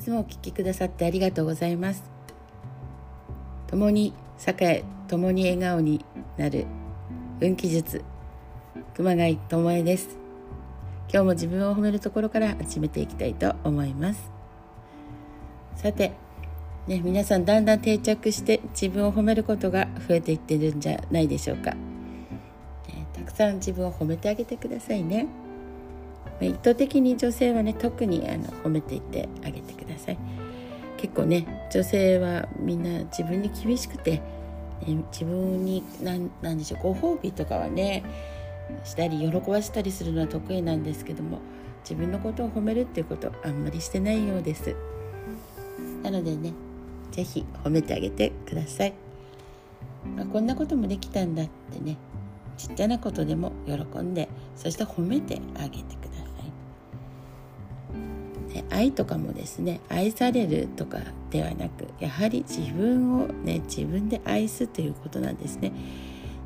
[0.00, 2.02] つもお聞きくださってありがとうございます。
[3.66, 4.14] 共に
[4.46, 6.04] 栄共に笑顔に
[6.38, 6.64] なる
[7.40, 8.02] 運気術
[8.94, 10.16] 熊谷智恵です。
[11.12, 14.30] 今日も自分を褒めるところから始めていきたいと思います。
[15.76, 16.12] さて
[16.86, 21.78] ね、皆さんだんだん定着して自分を褒めることが増えていってるんじゃないでしょうか、ね、
[23.12, 25.26] たくさん自分を褒めてあげてくださいね。
[26.40, 29.89] 意図的に女性はね特にあの褒めていってあげてください。
[30.96, 34.20] 結構ね女性はみんな自分に厳しくて、
[34.86, 38.04] ね、自分に何でしょうご褒美とかはね
[38.84, 41.38] したり喜ばしたりするのは得意なんですけども
[41.82, 44.76] 自分のことを褒めるっていうことあんまりしてないようです。
[46.02, 46.52] なのでね
[47.10, 48.94] 是非褒めてあげてください、
[50.18, 51.96] あ、こんなこともできたんだってね
[52.56, 56.19] ちっちゃなことでも喜んでそして褒めてあげてください、
[58.70, 60.98] 愛とかもですね愛されるとか
[61.30, 65.72] ではなくやはり自分をね自分で愛すということなんですね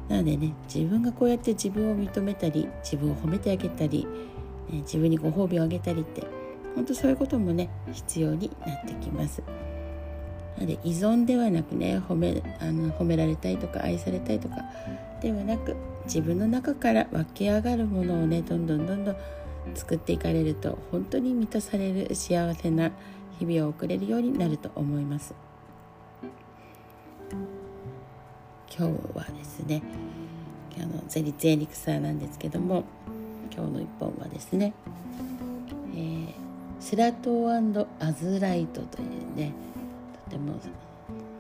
[0.08, 4.06] なのでね自分がこうやって自分を認めたり自分を褒めてあげたり、
[4.70, 6.26] ね、自分にご褒美をあげたりって
[6.74, 9.42] 本当そういうこともね必要になってきます。
[10.56, 14.56] なので依存ではなくね褒めあの褒められたいとか愛されたいとか
[15.20, 19.16] ではなく自分の中から湧き上がるものをねどんどんどんどん
[19.74, 22.90] 作っていかれると本当に満たされる幸せな
[23.38, 25.34] 日々を送れるようになると思います。
[28.76, 29.82] 今日はですね
[30.76, 32.82] 今日のゼリゼエリクサーなんですけども
[33.54, 34.72] 今日の一本はですね、
[35.94, 36.32] えー、
[36.80, 39.52] セラトーアズライトというね
[40.28, 40.58] でも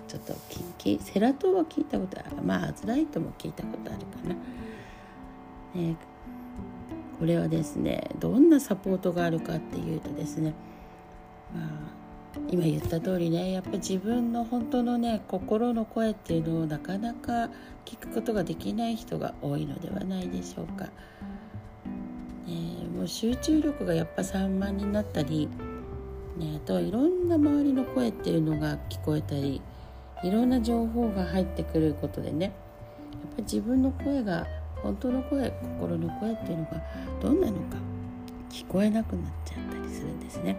[0.06, 4.34] ちょっと聞きセラトーは聞いたことあるまあアズライトも聞いたことあるかな、
[5.74, 5.96] ね、
[7.24, 10.52] これはですねどんなサポートがあるかっていうとですね
[11.54, 11.68] まあ
[12.50, 17.48] 今言った通りねやっぱり自分の本当のね心の声っていうのをなかなか
[17.86, 20.84] 聞くことができない人が多いのではないでしょうか。
[20.84, 20.90] ね、
[22.94, 25.48] もう集中力がやっぱ散漫になったり
[26.36, 29.62] ね、あとはいろんな周りの声っていうのが聞こえたり
[30.22, 34.46] いろんな情報が入ってくることでねやっぱり自分の声が
[34.84, 36.70] 本当の声心の声っていうのが
[37.20, 37.78] どんなのか
[38.50, 40.56] 聞こえなくなっちゃったりするんですね。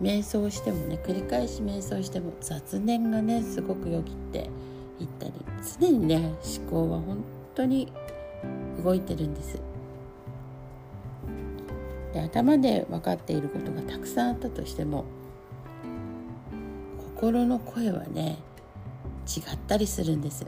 [0.00, 4.50] 瞑想してもね繰り返し瞑想しても雑念がねすごくよぎって
[4.98, 5.32] いったり
[5.78, 7.22] 常にね思考は本
[7.54, 7.92] 当に
[8.82, 9.60] 動いてるんです。
[12.14, 15.04] で頭で分かっていることがたくさんあったとしても
[17.14, 18.38] 心の声はね
[19.26, 20.44] 違ったりするんです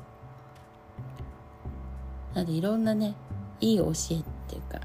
[2.34, 3.14] なのでいろんなね
[3.60, 3.94] いい教えっ
[4.48, 4.80] ていうか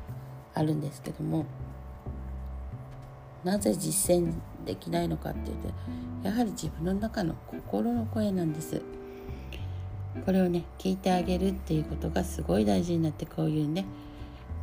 [0.54, 1.46] あるんですけども
[3.44, 4.34] なぜ実践
[4.66, 8.82] できないのかっていうとやはり自分の中の心の声なんです。
[10.26, 13.86] これをね聞いてあげるっていうことがすごい大事になってこういうね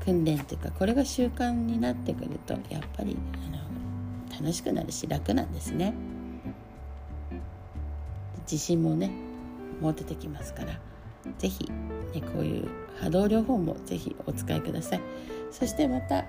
[0.05, 3.17] 訓練というかこれが習慣になってくるとやっぱり
[3.47, 5.95] あの楽しくなるし楽なんですね。
[8.43, 9.11] 自信もね
[9.81, 10.79] 持ててきますから
[11.39, 11.69] 是非、
[12.21, 12.69] こういう
[13.01, 15.01] 波動療法も是非お使いください
[15.51, 16.25] そしてまた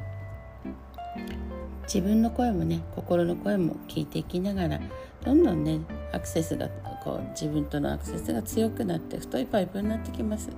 [1.83, 4.79] 自分の声もね心の声も聞いていきながら
[5.23, 5.79] どんどんね
[6.11, 6.67] アクセスが
[7.03, 10.49] こう自分とのアクセスが強くなって太いパイプになってきます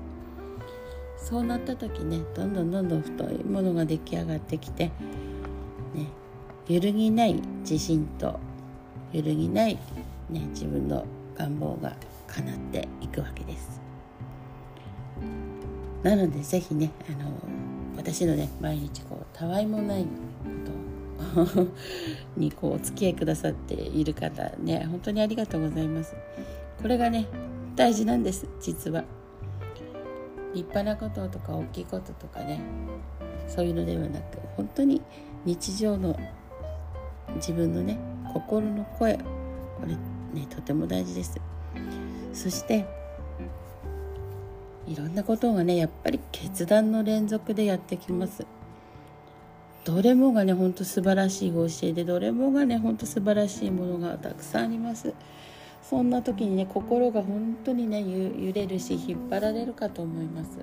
[1.18, 4.85] そうなった時ねどんどんどんどん太いものが出来上がってきて、
[5.94, 6.07] ね、
[6.68, 8.39] 揺るぎない自信と
[9.12, 9.75] 揺るぎない、
[10.29, 11.95] ね、自分の願望が
[12.28, 13.88] 叶っていくわけです。
[16.04, 17.32] なので是非ねあの
[17.98, 20.08] 私のね毎日こうたわいもないこ
[21.46, 21.68] と
[22.38, 26.16] にこうお付き合いくださっている方ね本当にありがとうございます。
[26.82, 27.28] これがね
[27.76, 29.04] 大事なんです実は。
[30.54, 32.60] 立派なこととか大きいこととかね
[33.48, 35.02] そういうのではなく本当に
[35.45, 36.18] 日常の
[37.36, 38.00] 自分のね
[38.34, 39.24] 心の声こ
[39.86, 39.94] れ
[40.34, 41.40] ねとても大事です
[42.34, 42.86] そして
[44.89, 48.45] いろんなことがねやっぱり決断の連続でやってきます。
[49.86, 55.13] どれもがねほんと素晴らしい教えでどれもがねほんと素晴らしいものがたくさんあります。
[55.81, 60.59] そんな時にね心が本当にね揺れるし引っ張られるかと思います。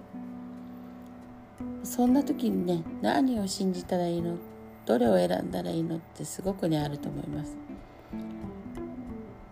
[1.83, 4.37] そんな時にね何を信じたらいいの？
[4.85, 7.57] どれを選んだらいいのってすごくねあると思います、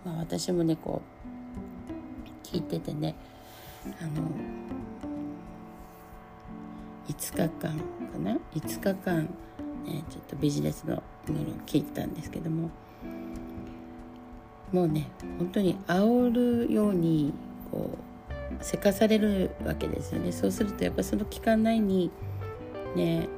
[0.05, 1.03] まあ、私もねこ
[2.45, 3.17] う聞いててね
[4.01, 4.23] あの
[7.09, 7.73] 5日間か
[8.23, 9.23] な？5日間、
[9.85, 12.71] ね、ちょっとビジネスのものを聞いたんですけども。
[14.73, 15.09] もうね
[15.39, 17.33] 本当に煽るように
[17.71, 17.97] こ
[18.51, 20.33] うせかされるわけですよね。
[20.33, 22.11] そうするとやっぱその期間内に
[22.97, 23.29] ね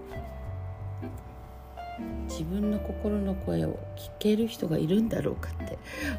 [2.29, 5.79] 自分の心の声を聞ける人がいるんだろうかって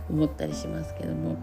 [0.09, 1.35] 思ったりしますけども、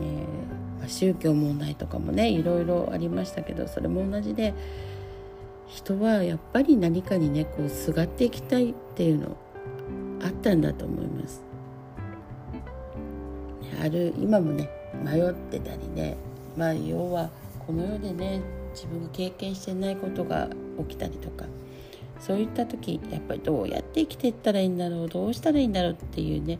[0.00, 0.53] えー
[0.84, 4.52] まあ、宗教問題とかもねいろいろありましたけどそれも同じで
[5.66, 9.34] 人はやっぱり何かにねこうすがっていきたいっていうの
[10.22, 11.42] あったんだと思います。
[13.82, 14.68] ある今もね
[15.02, 16.16] 迷ってたりね
[16.56, 17.30] まあ要は
[17.66, 18.40] この世でね
[18.74, 20.48] 自分が経験してないことが
[20.78, 21.46] 起きたりとか
[22.20, 26.58] そういった時やっぱりどうやって生きていったらいいんだろうどうしたらいいんだろうっていうね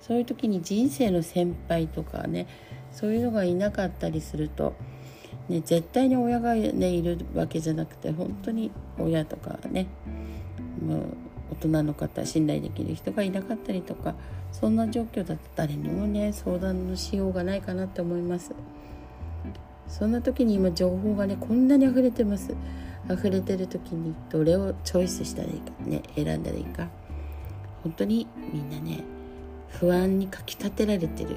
[0.00, 2.46] そういう時に人生の先輩とかね
[2.92, 4.74] そういうのがいなかったりすると、
[5.48, 9.86] ね、絶対に親が、ね、いるわけじゃなくて本当に親とかね
[10.84, 11.00] もう
[11.52, 14.14] 大人の方信頼できる人がいなかったりとか
[14.52, 18.52] そんな状況だったら誰にもね相談のしようがないかなって思います。
[19.88, 22.54] そんな時に今情報がねこんなに溢れてます。
[23.10, 26.88] 溢れてる時にどれをチョイスしたらいいかね選んだらいいか。
[27.82, 29.04] 本当にみんなね
[29.68, 31.36] 不安にかきたてられてる。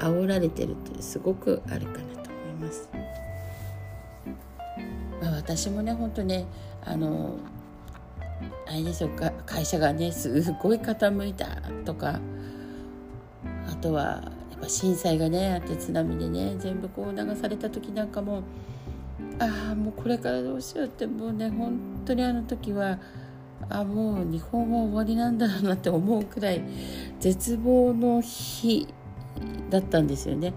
[0.00, 2.88] 煽られてるってすごくあるかなと思います、
[5.22, 6.46] まあ、私もね本当ね
[6.84, 7.36] あの
[8.66, 11.46] あれでしょうか会社がねすごい傾いた
[11.84, 12.20] とか
[13.68, 14.02] あとは
[14.50, 18.42] やっぱ震災がねあって津波でね全部こう流された時なんかも
[19.38, 22.98] ああもうこれからどうしようってもうね本当にあの時は
[23.68, 26.62] あもう日本は終わりなんだなって思うくらい
[27.18, 28.86] 絶望の日
[29.70, 30.52] だったんですよね。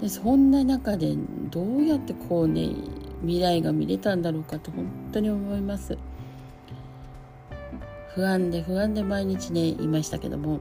[0.00, 1.14] でそんな中で
[1.50, 2.70] どうやってこうね
[3.20, 5.96] 未来が見れたんだろうかと本当に思います。
[8.14, 10.60] 不安で不安で毎日ねいましたけども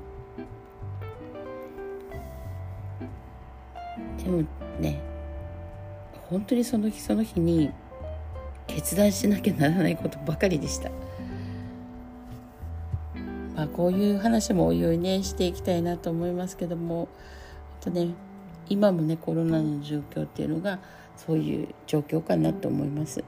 [4.23, 4.43] でも
[4.79, 5.01] ね
[6.29, 7.71] 本当にその日その日に
[8.67, 10.89] 決断しなきゃならないことばかりでした。
[13.73, 17.07] こういう話もおいおいねしていきたいなと思いますけども。
[17.81, 18.09] とね
[18.69, 20.79] 今もねコロナの状況っていうのが
[21.17, 23.23] そういう状況かなと思います。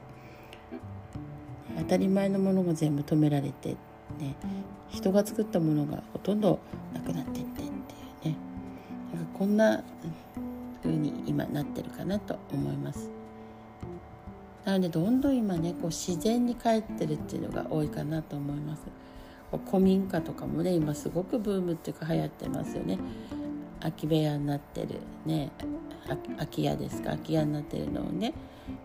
[1.76, 3.70] 当たり前のものが全部止められて
[4.18, 4.36] ね
[4.88, 6.60] 人が作ったものがほとんど
[6.94, 8.36] なくなっていってっていうね。
[9.12, 9.82] なんかこんな
[10.82, 13.10] 風に今なってるかなと思います。
[14.64, 18.82] なのでどんどん今ねこう自然に帰ってるっていうのが多いかなと思います。
[19.58, 22.98] 古民家とかもね今すごくブームっていうか流行ってますよね。
[23.80, 25.50] 空き部屋になってるね
[26.36, 27.10] 空き家ですか？
[27.10, 28.32] 空き家になってるのをね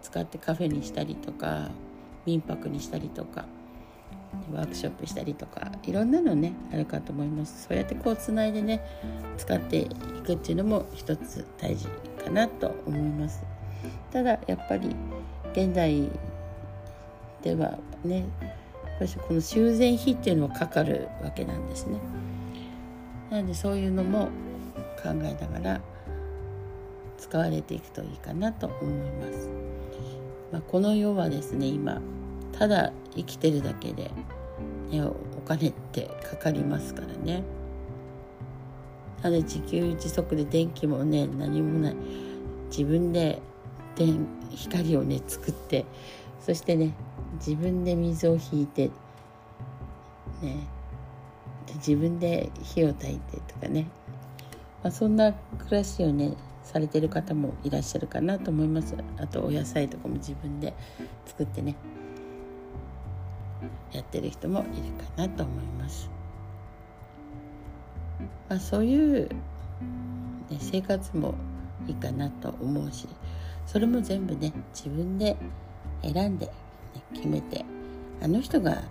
[0.01, 1.69] 使ってカフェにしたりとか
[2.25, 3.45] 民泊にしたりとか
[4.53, 7.67] ワークショップしたりとかいろんなのねあるかと思います。
[7.67, 8.81] そうやってこうつないでね
[9.37, 9.87] 使ってい
[10.25, 11.87] くっていうのも一つ大事
[12.23, 13.41] かなと思います。
[14.11, 14.95] ただやっぱり
[15.53, 16.09] 現代
[17.41, 18.25] ではね
[18.99, 21.97] この修繕費っていうのはかかるわけなんですね。
[23.29, 24.29] なのでそういうのも
[25.01, 25.81] 考えながら
[27.17, 29.49] 使われていくといいかなと思います、
[30.51, 32.01] まあ、この世はですね今
[32.57, 34.11] ただ生きてるだけで、
[34.89, 37.43] ね、お金ってかかりますからね。
[39.21, 41.95] なので自給自足で電気もね何もない。
[42.69, 43.41] 自分で
[43.95, 45.85] 電光をね作って
[46.45, 46.93] そしてね
[47.35, 48.89] 自分で水を引いて
[50.41, 50.67] ね
[51.75, 53.87] 自分で火を焚いてとかね、
[54.83, 60.73] まあ、そんな暮らしをねされてる方もいらっしゃるかなと思いますあとお野菜とかも自分で
[61.25, 61.75] 作ってね
[63.91, 66.09] やってる人もいるかなと思います。
[68.47, 69.29] まあ、そういう、
[70.49, 71.35] ね、生活も
[71.87, 73.07] いいかなと思うし
[73.65, 75.37] それも全部ね自分で
[76.03, 76.49] 選んで、
[77.13, 77.65] 決めて
[78.21, 78.83] あの人が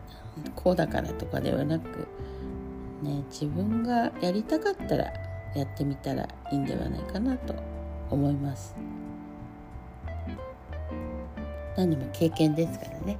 [0.54, 2.08] こうだからとかではなく、
[3.02, 5.04] ね、自分がやりたかったら
[5.54, 7.54] やってみたらいいんではないかなと
[8.10, 8.74] 思います。
[11.76, 13.18] 何でも経験ですからね。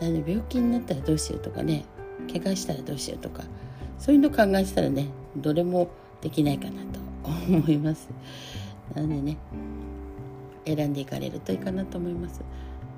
[0.00, 1.84] あの病気になったらどうしようとかね
[2.30, 3.44] 怪我したらどうしようとか
[3.98, 5.88] そういうの考えてたらねどれも
[6.20, 7.00] できないかなと
[7.48, 8.08] 思います
[8.94, 9.38] なのでね
[10.66, 12.42] 選んでいかれるといいかなと思います。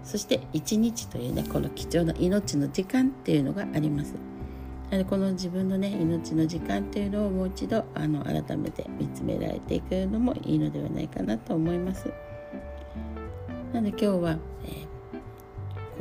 [0.03, 4.15] そして一日というねこの貴重な命の時間っていうのがあります。
[4.91, 12.11] なのでこの自分のね命の時間っていうのをもう一度あの改めて見つめられていくのもいいのではないかなと思います。
[13.73, 14.89] なので今日は、えー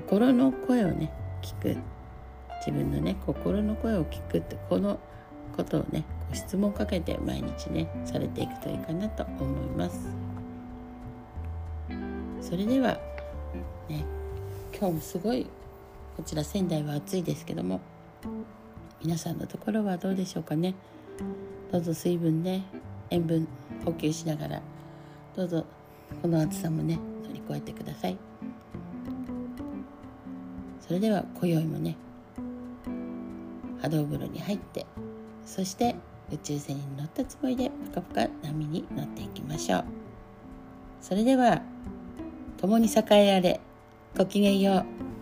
[0.07, 1.77] 心の声をね聞く。
[2.65, 4.99] 自分のね心の声を聞くってこの
[5.55, 10.26] ことをねご質問かけて毎日ねされていくといいかなと思います。
[12.47, 12.93] それでは
[13.89, 14.05] ね
[14.71, 15.45] 今日もすごい
[16.15, 17.81] こちら仙台は暑いですけども
[19.03, 20.73] 皆さんのところはどうでしょうかね。
[21.73, 22.63] どうぞ水分ね
[23.09, 23.45] 塩分
[23.83, 24.61] 補給しながら
[25.35, 25.65] どうぞ
[26.21, 28.17] この暑さもね乗り越えてください。
[30.79, 31.97] それでは今宵もね
[33.81, 34.85] 波動風呂に入って
[35.45, 35.97] そして
[36.31, 39.85] 宇宙船に乗ったつもりでポカポカ波に乗っていきましょう。
[41.01, 41.61] それでは
[42.57, 43.59] 共に栄えられ。
[44.17, 45.16] ごきげんよう。